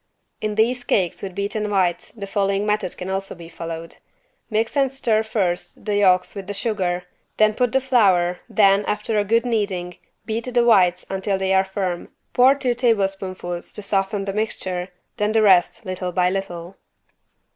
In 0.41 0.55
these 0.55 0.83
cakes 0.83 1.21
with 1.21 1.35
beaten 1.35 1.69
whites 1.69 2.11
the 2.11 2.25
following 2.25 2.65
method 2.65 2.97
can 2.97 3.07
also 3.07 3.35
be 3.35 3.47
followed: 3.47 3.97
mix 4.49 4.75
and 4.75 4.91
stir 4.91 5.21
first 5.21 5.85
the 5.85 5.95
yolks 5.97 6.33
with 6.33 6.47
the 6.47 6.55
sugar, 6.55 7.03
then 7.37 7.53
put 7.53 7.71
the 7.71 7.79
flour 7.79 8.39
then, 8.49 8.83
after 8.85 9.19
a 9.19 9.23
good 9.23 9.45
kneading, 9.45 9.97
beat 10.25 10.51
the 10.51 10.65
whites 10.65 11.05
until 11.11 11.37
they 11.37 11.53
are 11.53 11.63
firm, 11.63 12.09
pour 12.33 12.55
two 12.55 12.73
tablespoonfuls 12.73 13.71
to 13.73 13.83
soften 13.83 14.25
the 14.25 14.33
mixture, 14.33 14.87
then 15.17 15.33
the 15.33 15.43
rest 15.43 15.85
little 15.85 16.11
by 16.11 16.31
little. 16.31 16.77